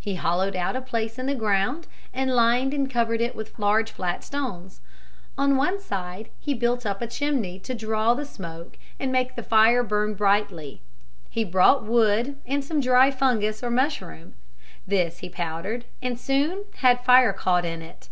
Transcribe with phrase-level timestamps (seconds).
[0.00, 3.90] He hollowed out a place in the ground and lined and covered it with large
[3.90, 4.80] flat stones.
[5.36, 9.36] On one side he built up a chimney to draw up the smoke and make
[9.36, 10.80] the fire burn brightly.
[11.28, 14.32] He brought wood and some dry fungus or mushroom.
[14.86, 18.08] This he powdered and soon had fire caught in it.